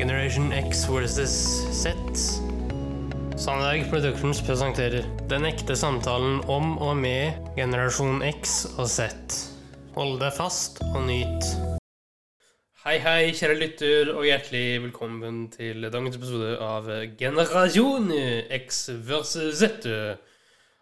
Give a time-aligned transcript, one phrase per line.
[0.00, 1.30] Generation X versus
[1.82, 1.92] Z.
[3.36, 9.10] Sandberg Productions presenterer Den ekte samtalen om og med generasjon X og Z.
[9.98, 11.50] Hold deg fast og nyt.
[12.86, 16.88] Hei, hei, kjære lytter, og hjertelig velkommen til dagens episode av
[17.20, 18.08] Generasjon
[18.56, 19.84] X versus Z.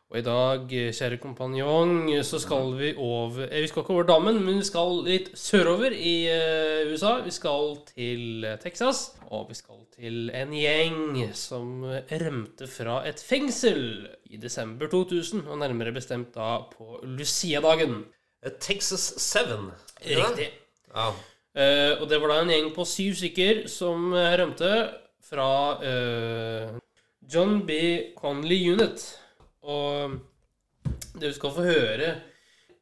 [0.09, 4.39] Og i dag, kjære kompanjong, så skal vi over eh, Vi skal ikke over dammen,
[4.41, 7.19] men vi skal litt sørover i eh, USA.
[7.27, 13.21] Vi skal til eh, Texas, og vi skal til en gjeng som rømte fra et
[13.21, 18.07] fengsel i desember 2000, og nærmere bestemt da på Lucia-dagen.
[18.65, 19.39] Texas 7.
[20.07, 20.49] Riktig.
[20.95, 21.13] Ja.
[21.59, 24.73] Eh, og det var da en gjeng på syv stykker som eh, rømte
[25.29, 25.49] fra
[25.85, 26.77] eh,
[27.29, 27.73] John B.
[28.17, 29.05] Conley Unit.
[29.69, 30.17] Og
[31.19, 32.09] du skal få høre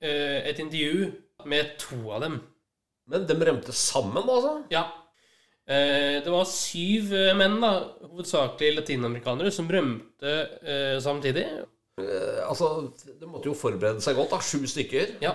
[0.01, 1.09] eh, et intervju
[1.51, 2.39] med to av dem.
[3.11, 4.55] Men de rømte sammen, altså?
[4.73, 4.85] Ja.
[5.67, 7.73] Eh, det var syv eh, menn, da,
[8.07, 10.37] hovedsakelig latinamerikanere, som rømte
[11.03, 11.47] samtidig.
[12.47, 14.35] Altså, De måtte jo forberede seg godt.
[14.35, 15.17] da, Sju stykker.
[15.25, 15.35] Ja.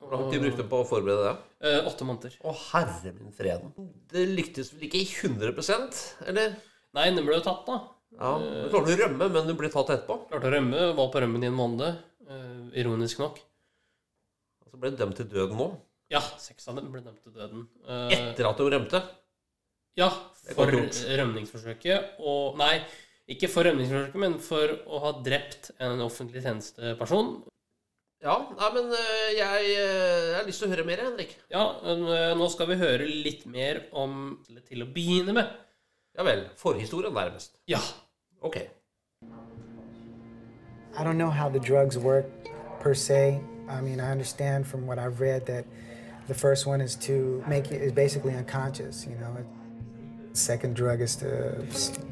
[0.00, 1.32] Hvor lang tid brukte på å forberede det?
[1.68, 2.36] Eh, åtte måneder.
[2.42, 3.72] Å, herre min freden.
[4.10, 5.98] Det lyktes vel ikke i 100%
[6.30, 6.54] eller?
[6.96, 7.76] Nei, den ble jo tatt, da.
[8.18, 10.16] Ja, Du klarte å rømme, men du ble tatt etterpå.
[10.30, 11.98] Klarte å rømme, var på rømmen i en måned.
[12.30, 13.38] eh, ironisk nok.
[14.62, 15.68] Og så ble du dømt til døden nå.
[16.10, 17.64] Ja, seks av dem ble dømt til døden.
[17.88, 19.00] Eh, Etter at de rømte.
[19.98, 20.08] ja,
[20.54, 22.16] for rømningsforsøket.
[22.20, 22.80] Og Nei,
[23.28, 27.42] ikke for rømningsforsøket, men for å ha drept en offentlig tjenesteperson.
[28.22, 31.34] Ja, nei, men eh, jeg, eh, jeg har lyst til å høre mer, Henrik.
[31.50, 34.38] Ja, men, eh, nå skal vi høre litt mer om
[34.68, 35.48] Til å begynne med.
[36.18, 36.48] Ja vel.
[36.56, 37.52] Forhistorien, nærmest.
[37.68, 37.78] Ja.
[38.40, 38.56] Ok.
[40.98, 42.24] I don't know how the drugs work
[42.80, 43.40] per se.
[43.68, 45.64] I mean, I understand from what I've read that
[46.26, 49.06] the first one is to make you is basically unconscious.
[49.06, 49.44] You know, the
[50.36, 51.64] second drug is to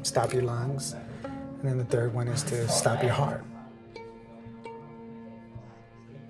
[0.03, 3.43] stop your lungs, and then the third one is to stop your heart.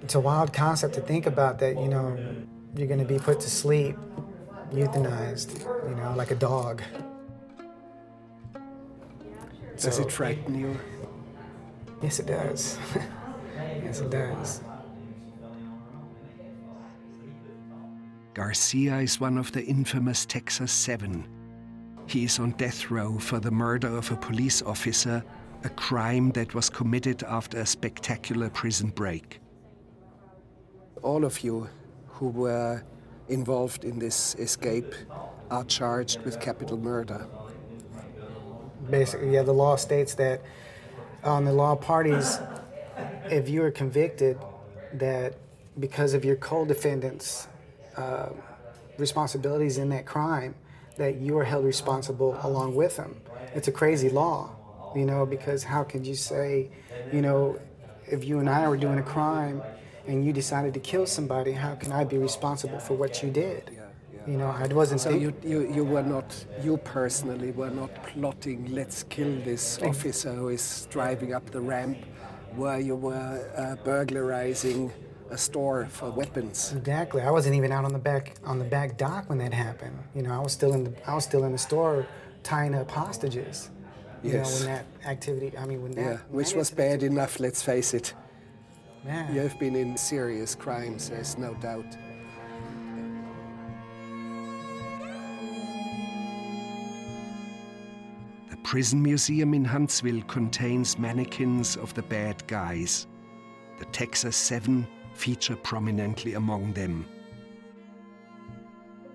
[0.02, 1.76] It's a wild concept to think about that.
[1.76, 2.18] You know,
[2.76, 3.96] you're going to be put to sleep,
[4.72, 5.60] euthanized.
[5.88, 6.82] You know, like a dog.
[9.80, 10.10] Does So- it oh.
[10.10, 10.78] frighten you?
[12.02, 12.78] Yes, it does.
[13.84, 14.62] yes, it does.
[18.34, 21.28] Garcia is one of the infamous Texas Seven.
[22.08, 25.24] He is on death row for the murder of a police officer,
[25.64, 29.40] a crime that was committed after a spectacular prison break.
[31.04, 31.70] All of you
[32.08, 32.84] who were
[33.28, 34.94] involved in this escape
[35.52, 37.28] are charged with capital murder.
[38.90, 40.42] Basically, yeah, the law states that
[41.24, 42.40] on the law parties,
[43.30, 44.38] if you are convicted,
[44.94, 45.36] that
[45.80, 47.48] because of your co-defendants'
[47.96, 48.30] uh,
[48.98, 50.56] responsibilities in that crime,
[50.98, 53.22] that you are held responsible along with them.
[53.54, 54.52] It's a crazy law,
[54.94, 56.70] you know, because how could you say,
[57.12, 57.60] you know,
[58.08, 59.64] if you and I were doing a crime
[60.08, 63.72] and you decided to kill somebody, how can I be responsible for what you did?
[64.30, 68.72] You know, it wasn't So you, you, you were not, you personally were not plotting,
[68.72, 71.98] let's kill this officer who is driving up the ramp,
[72.56, 74.92] where you were uh, burglarizing
[75.32, 76.74] a store for weapons.
[76.78, 77.24] Exactly.
[77.24, 79.98] I wasn't even out on the back on the back dock when that happened.
[80.14, 82.06] You know, I was still in the I was still in the store
[82.44, 83.72] tying up hostages.
[84.22, 84.46] You Yes.
[84.46, 85.58] know, when that activity.
[85.58, 86.02] I mean, when that.
[86.02, 88.14] Yeah, when which that was bad enough, let's face it.
[89.04, 89.34] Man.
[89.34, 91.86] You have been in serious crimes, there's no doubt.
[98.70, 103.08] Prison museum in Huntsville contains mannequins of the bad guys.
[103.80, 107.04] The Texas Seven feature prominently among them.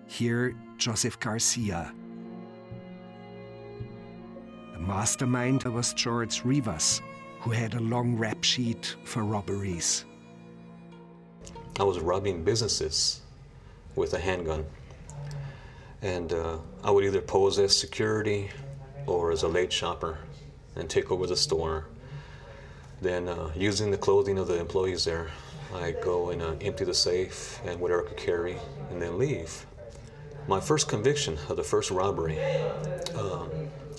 [0.09, 1.95] Here, Joseph Garcia.
[4.73, 7.01] The mastermind was George Rivas,
[7.39, 10.05] who had a long rap sheet for robberies.
[11.79, 13.21] I was robbing businesses
[13.95, 14.67] with a handgun.
[16.03, 18.51] And uh, I would either pose as security
[19.07, 20.19] or as a late shopper
[20.77, 21.87] and take over the store.
[23.01, 25.31] Then, uh, using the clothing of the employees there,
[25.75, 28.57] I go and uh, empty the safe and whatever I could carry
[28.91, 29.67] and then leave.
[30.47, 32.39] My first conviction of the first robbery,
[33.15, 33.51] um,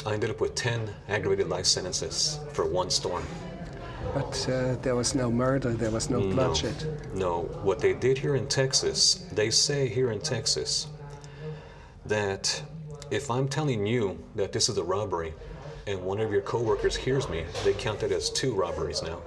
[0.05, 3.21] I ended up with 10 aggravated life sentences for one store.
[4.13, 6.75] But uh, there was no murder, there was no bloodshed.
[7.15, 10.87] No, what they did here in Texas, they say here in Texas
[12.05, 12.61] that
[13.11, 15.33] if I'm telling you that this is a robbery
[15.87, 19.21] and one of your coworkers hears me, they count it as two robberies now.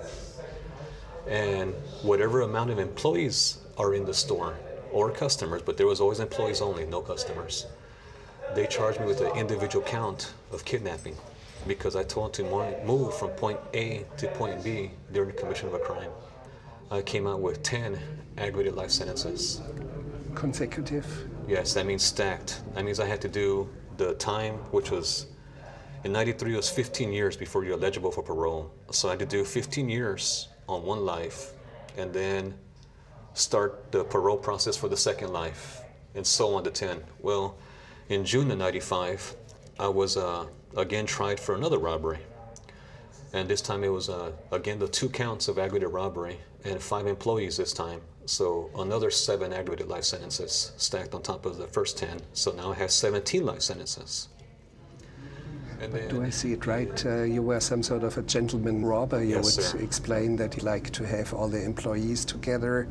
[1.29, 4.57] And whatever amount of employees are in the store
[4.91, 7.67] or customers, but there was always employees only, no customers.
[8.55, 11.15] they charged me with an individual count of kidnapping
[11.67, 15.69] because I told them to move from point A to point B during the commission
[15.69, 16.11] of a crime.
[16.91, 17.99] I came out with 10
[18.39, 19.61] aggravated life sentences.
[20.35, 21.29] Consecutive?
[21.49, 22.61] Yes, that means stacked.
[22.75, 25.29] That means I had to do the time, which was
[26.05, 28.71] in 93 it was 15 years before you're eligible for parole.
[28.91, 31.55] So I had to do 15 years on one life
[31.97, 32.55] and then
[33.33, 35.81] start the parole process for the second life
[36.15, 37.03] and so on to 10.
[37.21, 37.57] Well,
[38.11, 39.35] in June of 95,
[39.81, 40.45] I was uh,
[40.77, 42.19] again tried for another robbery.
[43.33, 47.07] And this time it was, uh, again, the two counts of aggravated robbery and five
[47.07, 48.03] employees this time.
[48.29, 52.21] So another seven aggravated life sentences stacked on top of the first 10.
[52.35, 54.29] So now I have 17 life sentences.
[55.81, 57.07] And then, Do I see it right?
[57.07, 59.25] Uh, you were some sort of a gentleman robber.
[59.25, 59.79] You yes, would sir.
[59.79, 62.87] explain that you like to have all the employees together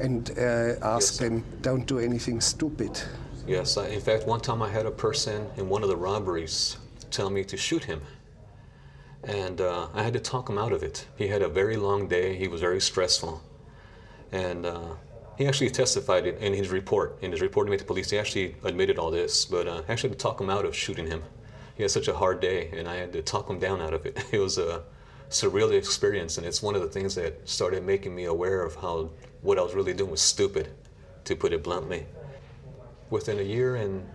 [0.00, 3.02] and uh, ask yes, them, don't do anything stupid.
[3.46, 6.78] Yes, I, in fact, one time I had a person in one of the robberies
[7.10, 8.00] tell me to shoot him.
[9.24, 11.06] And uh, I had to talk him out of it.
[11.16, 13.42] He had a very long day, he was very stressful.
[14.32, 14.94] And uh,
[15.36, 17.18] he actually testified in his report.
[17.22, 20.10] In his report to the police, he actually admitted all this, but uh, I actually
[20.10, 21.22] had to talk him out of shooting him.
[21.76, 24.04] He had such a hard day, and I had to talk him down out of
[24.04, 24.22] it.
[24.32, 24.82] It was a
[25.30, 29.10] surreal experience, and it's one of the things that started making me aware of how
[29.42, 30.68] what I was really doing was stupid,
[31.24, 32.06] to put it bluntly.
[33.08, 34.06] Within a year and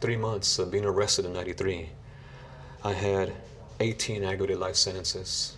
[0.00, 1.88] three months of being arrested in 93,
[2.82, 3.32] I had
[3.80, 5.56] 18 aggravated life sentences.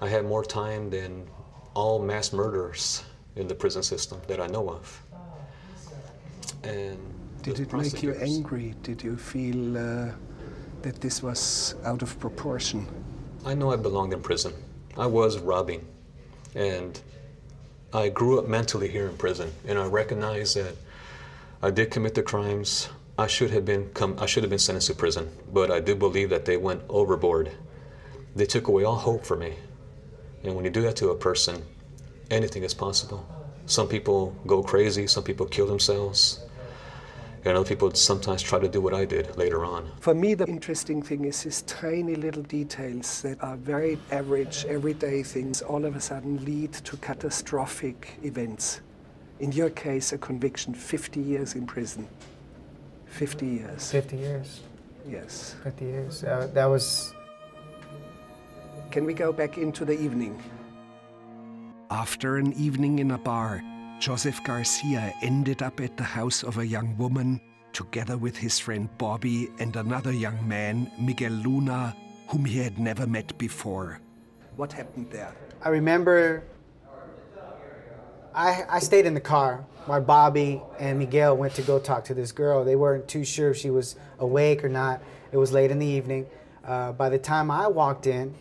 [0.00, 1.26] I had more time than
[1.74, 3.04] all mass murderers
[3.36, 5.02] in the prison system that I know of.
[6.64, 6.98] And
[7.42, 8.74] did it make you angry?
[8.82, 10.12] Did you feel uh,
[10.82, 12.86] that this was out of proportion?
[13.44, 14.52] I know I belonged in prison.
[14.96, 15.84] I was robbing.
[16.54, 17.00] And
[17.92, 19.50] I grew up mentally here in prison.
[19.66, 20.76] And I recognize that
[21.62, 22.88] I did commit the crimes.
[23.18, 25.28] I should have been come, I should have been sentenced to prison.
[25.52, 27.50] But I do believe that they went overboard.
[28.36, 29.54] They took away all hope for me.
[30.44, 31.62] And when you do that to a person,
[32.30, 33.26] anything is possible.
[33.66, 36.40] Some people go crazy, some people kill themselves.
[37.44, 39.90] And other people sometimes try to do what I did later on.
[40.00, 45.24] For me, the interesting thing is these tiny little details that are very average, everyday
[45.24, 48.80] things, all of a sudden lead to catastrophic events.
[49.40, 52.06] In your case, a conviction, 50 years in prison.
[53.06, 53.90] 50 years.
[53.90, 54.60] 50 years.
[55.08, 55.56] Yes.
[55.64, 56.22] 50 years.
[56.22, 57.12] Uh, that was.
[58.92, 60.38] Can we go back into the evening?
[61.90, 63.62] After an evening in a bar,
[63.98, 67.40] Joseph Garcia ended up at the house of a young woman,
[67.72, 71.96] together with his friend Bobby and another young man, Miguel Luna,
[72.28, 73.98] whom he had never met before.
[74.56, 75.34] What happened there?
[75.62, 76.44] I remember
[78.34, 82.14] I, I stayed in the car while Bobby and Miguel went to go talk to
[82.14, 82.62] this girl.
[82.62, 85.00] They weren't too sure if she was awake or not.
[85.32, 86.26] It was late in the evening.
[86.62, 88.34] Uh, by the time I walked in,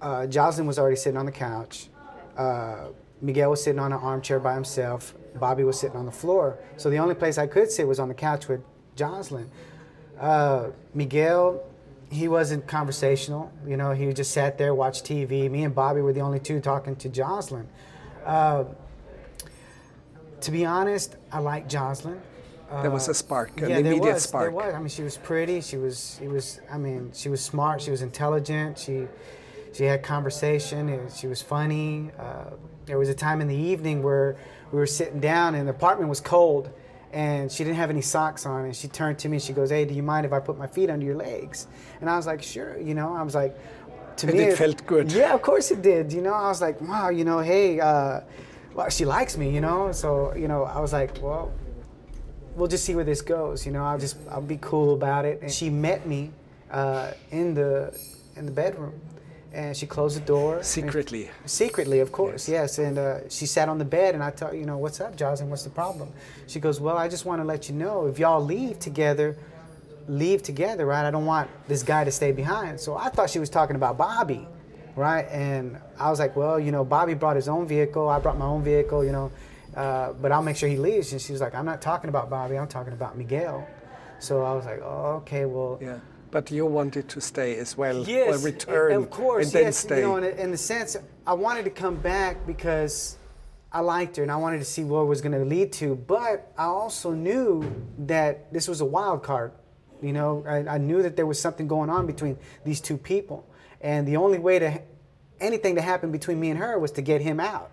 [0.00, 1.88] uh, Jocelyn was already sitting on the couch.
[2.36, 2.88] Uh,
[3.20, 5.14] Miguel was sitting on an armchair by himself.
[5.36, 6.58] Bobby was sitting on the floor.
[6.76, 8.60] So the only place I could sit was on the couch with
[8.96, 9.50] Jocelyn.
[10.18, 11.64] Uh, Miguel,
[12.10, 13.52] he wasn't conversational.
[13.66, 15.50] You know, he just sat there, watched TV.
[15.50, 17.68] Me and Bobby were the only two talking to Jocelyn.
[18.24, 18.64] Uh,
[20.40, 22.20] to be honest, I like Jocelyn.
[22.82, 24.44] there was a spark, an yeah, immediate there was, spark.
[24.44, 24.74] There was.
[24.74, 25.60] I mean, she was pretty.
[25.60, 26.20] She was.
[26.22, 26.60] It was.
[26.70, 27.80] I mean, she was smart.
[27.80, 28.78] She was intelligent.
[28.78, 29.06] She,
[29.74, 30.88] she had conversation.
[30.88, 32.10] And she was funny.
[32.18, 32.50] Uh,
[32.86, 34.36] there was a time in the evening where
[34.72, 36.70] we were sitting down and the apartment was cold,
[37.12, 38.64] and she didn't have any socks on.
[38.64, 40.58] And she turned to me and she goes, "Hey, do you mind if I put
[40.58, 41.66] my feet under your legs?"
[42.00, 43.56] And I was like, "Sure." You know, I was like,
[44.16, 45.12] to and me, it felt good.
[45.12, 46.12] Yeah, of course it did.
[46.12, 47.80] You know, I was like, "Wow." You know, hey.
[47.80, 48.20] Uh,
[48.74, 49.92] well, she likes me, you know.
[49.92, 51.52] So, you know, I was like, well,
[52.56, 53.64] we'll just see where this goes.
[53.64, 55.40] You know, I'll just I'll be cool about it.
[55.42, 56.30] And she met me
[56.70, 57.96] uh, in the
[58.36, 59.00] in the bedroom,
[59.54, 61.26] and she closed the door secretly.
[61.26, 62.78] And, secretly, of course, yes.
[62.78, 62.86] yes.
[62.86, 65.50] And uh, she sat on the bed, and I told you know, what's up, Jocelyn?
[65.50, 66.12] What's the problem?
[66.46, 69.36] She goes, well, I just want to let you know if y'all leave together.
[70.06, 71.06] Leave together, right?
[71.06, 72.78] I don't want this guy to stay behind.
[72.78, 74.46] So I thought she was talking about Bobby
[74.96, 75.26] right?
[75.30, 78.08] And I was like, well, you know, Bobby brought his own vehicle.
[78.08, 79.32] I brought my own vehicle, you know,
[79.76, 81.12] uh, but I'll make sure he leaves.
[81.12, 82.56] And she was like, I'm not talking about Bobby.
[82.56, 83.66] I'm talking about Miguel.
[84.20, 85.78] So I was like, oh, okay, well.
[85.82, 85.98] Yeah.
[86.34, 89.76] But you wanted to stay as well, yes, or return, of course, and then yes,
[89.76, 89.98] stay.
[89.98, 93.16] You know, in, in the sense, I wanted to come back because
[93.70, 95.94] I liked her and I wanted to see what it was going to lead to.
[95.94, 97.48] But I also knew
[98.12, 99.52] that this was a wild card.
[100.02, 103.46] You know, I, I knew that there was something going on between these two people.
[103.80, 104.82] And the only way to
[105.40, 107.70] anything to happen between me and her was to get him out.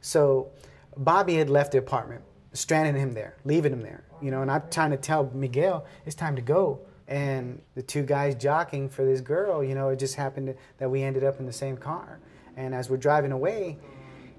[0.00, 0.50] So
[0.96, 2.22] Bobby had left the apartment.
[2.52, 4.42] stranding him there, leaving him there, you know.
[4.42, 6.80] And I'm trying to tell Miguel it's time to go.
[7.08, 10.90] And the two guys jockeying for this girl, you know, it just happened to, that
[10.90, 12.18] we ended up in the same car.
[12.56, 13.78] And as we're driving away,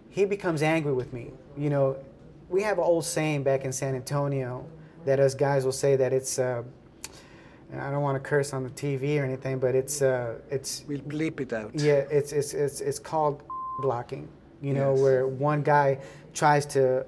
[0.10, 1.32] he becomes angry with me.
[1.58, 1.98] You know,
[2.50, 4.66] we have an old saying back in San Antonio
[5.06, 6.40] that us guys will say that it's.
[6.40, 6.64] Uh,
[7.76, 10.84] I don't want to curse on the TV or anything, but it's uh, it's.
[10.88, 11.72] We'll bleep it out.
[11.74, 13.42] Yeah, it's it's it's it's called
[13.82, 14.28] blocking.
[14.62, 15.02] You know, Yes.
[15.02, 15.98] where one guy
[16.34, 17.06] tries to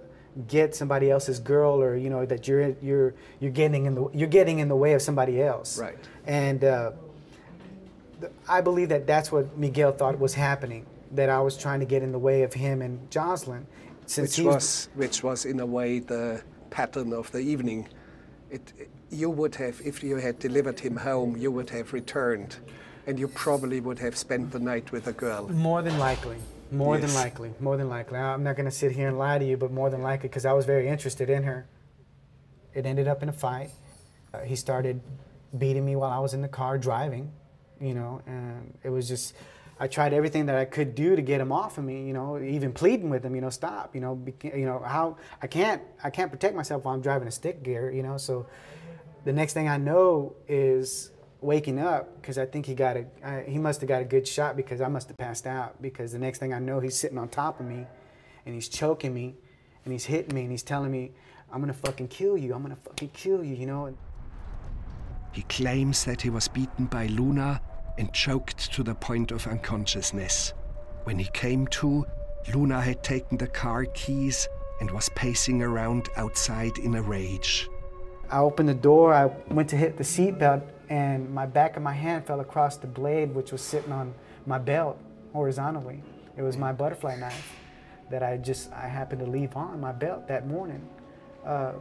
[0.48, 4.28] get somebody else's girl, or you know that you're you're you're getting in the you're
[4.28, 5.80] getting in the way of somebody else.
[5.80, 5.98] Right.
[6.26, 6.92] And uh,
[8.20, 10.86] th- I believe that that's what Miguel thought was happening.
[11.12, 13.66] That I was trying to get in the way of him and Jocelyn.
[14.08, 17.88] Since which was which was in a way the pattern of the evening.
[18.52, 22.58] It, you would have, if you had delivered him home, you would have returned,
[23.08, 25.48] and you probably would have spent the night with a girl.
[25.50, 26.38] More than likely.
[26.72, 27.54] More than likely.
[27.60, 28.18] More than likely.
[28.18, 30.46] I'm not going to sit here and lie to you, but more than likely, because
[30.46, 31.68] I was very interested in her.
[32.74, 33.72] It ended up in a fight.
[34.34, 35.02] Uh, he started
[35.58, 37.32] beating me while I was in the car driving,
[37.80, 39.34] you know, and it was just,
[39.80, 42.38] I tried everything that I could do to get him off of me, you know,
[42.40, 45.82] even pleading with him, you know, stop, you know, beca- you know, how, I can't,
[46.04, 48.48] I can't protect myself while I'm driving a stick gear, you know, so
[49.24, 51.12] the next thing I know is
[51.42, 54.28] waking up because I think he got a I, he must have got a good
[54.28, 57.18] shot because I must have passed out because the next thing I know he's sitting
[57.18, 57.86] on top of me
[58.46, 59.36] and he's choking me
[59.84, 61.12] and he's hitting me and he's telling me
[61.52, 63.94] I'm gonna fucking kill you I'm gonna fucking kill you you know
[65.34, 67.62] He claims that he was beaten by Luna
[67.98, 70.54] and choked to the point of unconsciousness.
[71.04, 72.06] When he came to,
[72.54, 74.48] Luna had taken the car keys
[74.80, 77.70] and was pacing around outside in a rage.
[78.30, 81.94] I opened the door I went to hit the seatbelt and my back of my
[81.94, 84.14] hand fell across the blade which was sitting on
[84.46, 84.98] my belt
[85.34, 86.02] horizontally.
[86.38, 87.52] It was my butterfly knife
[88.10, 90.88] that I just I happened to leave on my belt that morning.
[91.46, 91.74] Uh,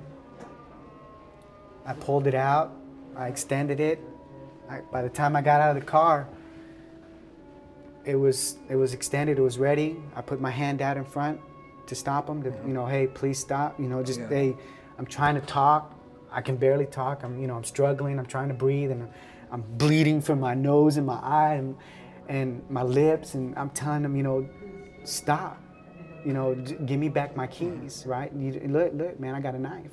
[1.87, 2.73] I pulled it out
[3.17, 4.01] I extended it.
[4.69, 6.27] I, by the time I got out of the car
[8.05, 9.97] it was it was extended it was ready.
[10.17, 11.41] I put my hand out in front
[11.87, 14.29] to stop him to you know hey please stop you know just Yeah.
[14.29, 14.57] hey
[14.99, 15.93] I'm trying to talk
[16.35, 17.23] I can barely talk.
[17.23, 18.19] I'm you know I'm struggling.
[18.19, 19.09] I'm trying to breathe and
[19.53, 21.77] I'm bleeding from my nose and my eye and
[22.29, 24.49] and my lips and I'm telling them you know
[25.05, 25.61] stop.
[26.27, 28.33] You know give me back my keys right?
[28.33, 29.93] You, look look man I got a knife.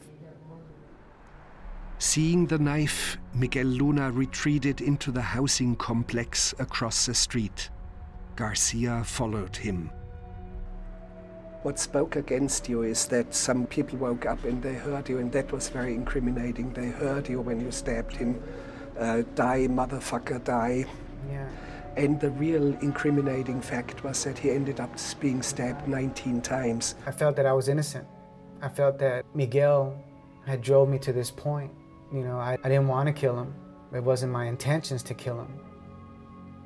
[2.00, 7.70] Seeing the knife, Miguel Luna retreated into the housing complex across the street.
[8.36, 9.92] Garcia followed him.
[11.64, 15.32] What spoke against you is that some people woke up and they heard you, and
[15.32, 16.74] that was very incriminating.
[16.74, 18.42] They heard you when you stabbed him.
[19.00, 20.86] Uh, die, motherfucker, die.
[21.30, 21.48] yeah
[21.98, 24.90] And the real incriminating fact was that he ended up
[25.20, 26.96] being stabbed 19 times.
[27.06, 28.08] I felt that I was innocent.
[28.64, 29.96] I felt that Miguel
[30.48, 31.72] had drove me to this point.
[32.12, 33.54] You know, I, I didn't want to kill him.
[33.94, 35.60] It wasn't my intentions to kill him.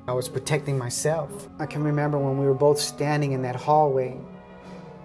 [0.08, 1.48] I was protecting myself.
[1.58, 4.18] I can remember when we were both standing in that hallway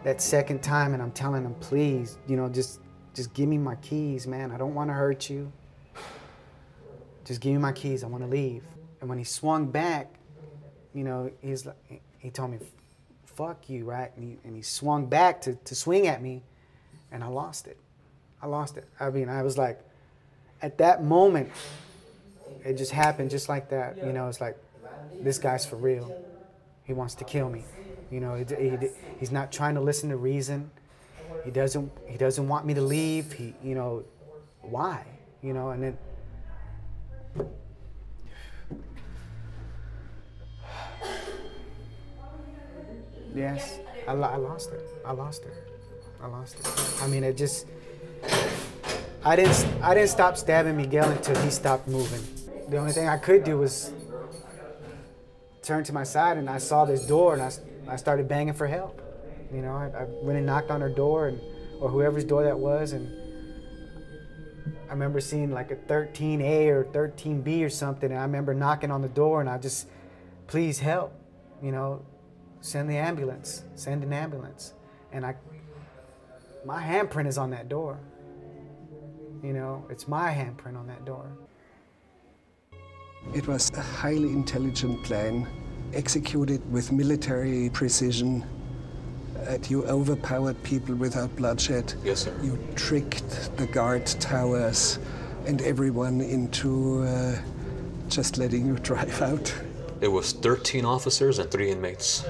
[0.03, 2.79] that second time and I'm telling him, please, you know, just
[3.13, 4.51] just give me my keys, man.
[4.51, 5.51] I don't want to hurt you.
[7.25, 8.03] Just give me my keys.
[8.03, 8.63] I want to leave.
[8.99, 10.13] And when he swung back,
[10.93, 12.59] you know, he's like, he told me,
[13.25, 14.11] fuck you, right?
[14.15, 16.43] And he, and he swung back to, to swing at me,
[17.11, 17.77] and I lost it.
[18.41, 18.87] I lost it.
[18.99, 19.79] I mean, I was like,
[20.61, 21.49] at that moment,
[22.63, 23.97] it just happened just like that.
[23.97, 24.57] You know, it's like,
[25.21, 26.15] this guy's for real.
[26.83, 27.65] He wants to kill me.
[28.11, 28.77] You know, he, he,
[29.19, 30.69] he's not trying to listen to reason.
[31.45, 31.91] He doesn't.
[32.07, 33.31] He doesn't want me to leave.
[33.31, 34.03] He, you know,
[34.61, 35.05] why?
[35.41, 35.97] You know, and then
[43.33, 44.81] Yes, I, I lost it.
[45.05, 45.53] I lost it.
[46.21, 47.03] I lost it.
[47.03, 47.65] I mean, it just.
[49.23, 49.65] I didn't.
[49.81, 52.21] I didn't stop stabbing Miguel until he stopped moving.
[52.69, 53.91] The only thing I could do was
[55.61, 57.51] turn to my side, and I saw this door, and I,
[57.87, 59.01] I started banging for help.
[59.53, 61.39] You know, I, I went and knocked on her door, and
[61.81, 63.11] or whoever's door that was, and
[64.87, 69.01] I remember seeing like a 13A or 13B or something, and I remember knocking on
[69.01, 69.87] the door, and I just,
[70.47, 71.13] please help,
[71.61, 72.05] you know,
[72.61, 74.73] send the ambulance, send an ambulance.
[75.11, 75.35] And I,
[76.65, 77.97] my handprint is on that door.
[79.43, 81.31] You know, it's my handprint on that door.
[83.33, 85.47] It was a highly intelligent plan,
[85.93, 88.43] executed with military precision.
[89.47, 91.93] Uh, you overpowered people without bloodshed.
[92.03, 92.33] Yes, sir.
[92.43, 94.99] You tricked the guard towers
[95.47, 97.35] and everyone into uh,
[98.07, 99.53] just letting you drive out.
[100.01, 102.23] It was 13 officers and three inmates.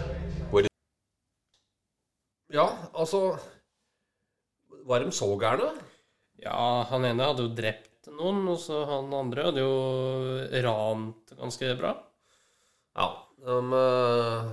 [0.52, 0.68] What
[2.54, 3.38] Ja, altså
[4.86, 5.72] Var de så gærne?
[6.42, 9.76] Ja, han ene hadde jo drept noen, og så han andre hadde jo
[10.66, 11.92] rant ganske bra.
[12.98, 13.08] Ja.
[13.42, 14.52] Eh,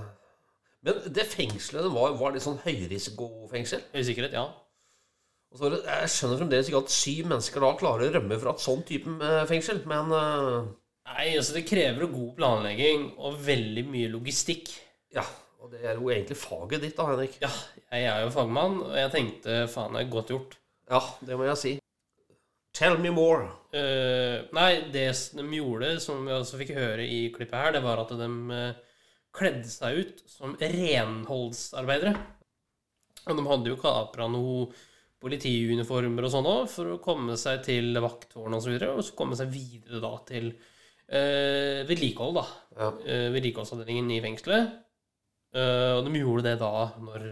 [0.85, 3.85] men det fengselet det var, var litt sånn høyrisikofengsel.
[3.93, 4.47] Høy sikkerhet, ja.
[5.49, 8.63] Og så jeg skjønner fremdeles ikke at syv mennesker da klarer å rømme fra et
[8.63, 10.69] sånn type eh, fengsel, men eh,
[11.09, 14.69] Nei, altså det krever god planlegging og veldig mye logistikk.
[15.15, 15.25] ja.
[15.59, 17.33] Og det er jo egentlig faget ditt, da, Henrik.
[17.41, 17.49] Ja,
[17.91, 20.53] jeg er jo fagmann, og jeg tenkte faen, det er godt gjort.
[20.87, 21.73] Ja, det må jeg si.
[22.73, 23.47] Tell me more.
[23.73, 28.01] Uh, nei, det de gjorde, som vi også fikk høre i klippet her, det var
[28.01, 28.99] at de uh,
[29.35, 32.13] kledde seg ut som renholdsarbeidere.
[33.29, 34.69] Og de hadde jo kapra noe
[35.19, 39.17] politiuniformer og sånn òg, for å komme seg til vakttårn og så videre, og så
[39.17, 42.45] komme seg videre da til uh, vedlikehold, da.
[42.77, 42.91] Ja.
[42.93, 44.77] Uh, vedlikeholdsavdelingen i fengselet.
[45.49, 47.23] Og de gjorde det da når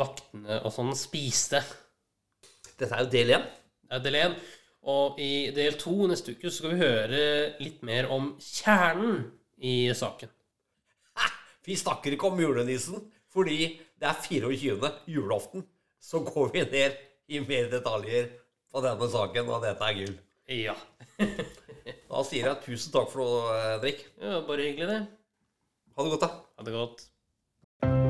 [0.00, 1.58] vaktene og sånn spiste.
[2.78, 3.42] Dette er jo del én.
[3.90, 4.34] Det er del 1.
[4.90, 7.22] Og i del 2 neste uke så skal vi høre
[7.60, 9.24] litt mer om kjernen
[9.58, 10.30] i saken.
[11.66, 14.92] Vi snakker ikke om julenissen, fordi det er 24.
[15.10, 15.66] julaften.
[16.00, 16.96] Så går vi ned
[17.28, 18.30] i mer detaljer
[18.72, 20.16] på denne saken, og dette er gull.
[20.60, 20.78] Ja.
[22.10, 24.02] Da sier jeg tusen takk for noe, Henrik.
[24.18, 25.00] ja bare hyggelig, det.
[25.94, 26.30] Ha det godt, da.
[26.58, 28.09] Ha det godt.